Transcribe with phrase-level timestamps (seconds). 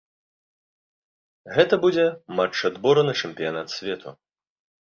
[1.59, 2.05] Гэта будзе
[2.39, 4.09] матч адбору на чэмпіянат свету.